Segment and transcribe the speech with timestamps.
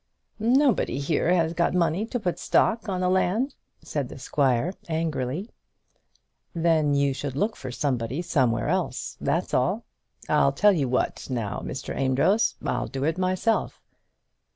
[0.39, 3.53] "Nobody here has got money to put stock on the land,"
[3.83, 5.51] said the squire, angrily.
[6.55, 9.15] "Then you should look for somebody somewhere else.
[9.21, 9.85] That's all.
[10.27, 11.95] I'll tell you what now, Mr.
[11.95, 13.79] Amedroz, I'll do it myself."